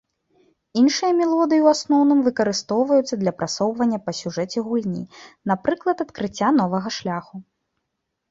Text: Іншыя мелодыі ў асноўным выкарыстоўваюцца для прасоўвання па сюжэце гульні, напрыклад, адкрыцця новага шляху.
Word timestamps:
Іншыя 0.79 1.09
мелодыі 1.17 1.57
ў 1.57 1.67
асноўным 1.75 2.19
выкарыстоўваюцца 2.27 3.15
для 3.23 3.31
прасоўвання 3.41 3.99
па 4.05 4.11
сюжэце 4.21 4.59
гульні, 4.69 5.01
напрыклад, 5.51 5.97
адкрыцця 6.07 6.49
новага 6.61 6.89
шляху. 6.97 7.35